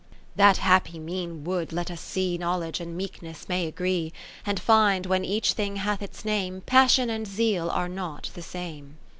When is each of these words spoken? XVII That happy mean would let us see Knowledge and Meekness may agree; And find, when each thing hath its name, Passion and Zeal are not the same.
XVII 0.01 0.19
That 0.37 0.57
happy 0.57 0.97
mean 0.97 1.43
would 1.43 1.71
let 1.71 1.91
us 1.91 2.01
see 2.01 2.35
Knowledge 2.35 2.79
and 2.79 2.97
Meekness 2.97 3.47
may 3.47 3.67
agree; 3.67 4.11
And 4.47 4.59
find, 4.59 5.05
when 5.05 5.23
each 5.23 5.53
thing 5.53 5.75
hath 5.75 6.01
its 6.01 6.25
name, 6.25 6.61
Passion 6.65 7.11
and 7.11 7.27
Zeal 7.27 7.69
are 7.69 7.87
not 7.87 8.31
the 8.33 8.41
same. 8.41 8.97